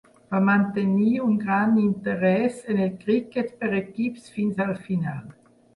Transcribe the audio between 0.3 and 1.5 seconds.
Va mantenir un